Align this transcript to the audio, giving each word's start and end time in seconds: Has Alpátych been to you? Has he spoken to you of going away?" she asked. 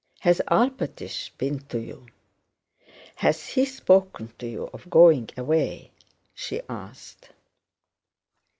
Has 0.21 0.41
Alpátych 0.47 1.29
been 1.37 1.59
to 1.67 1.77
you? 1.79 2.07
Has 3.17 3.49
he 3.49 3.65
spoken 3.65 4.33
to 4.39 4.47
you 4.47 4.63
of 4.73 4.89
going 4.89 5.29
away?" 5.37 5.91
she 6.33 6.59
asked. 6.67 7.29